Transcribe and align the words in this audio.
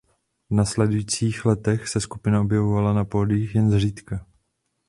V 0.49 0.53
následujících 0.55 1.45
letech 1.45 1.87
se 1.87 2.01
skupina 2.01 2.41
objevovala 2.41 2.93
na 2.93 3.05
pódiích 3.05 3.55
jen 3.55 3.71
zřídka. 3.71 4.25